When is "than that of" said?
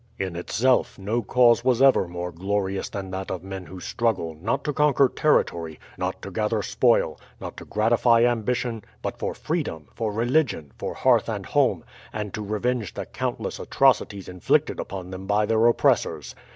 2.89-3.43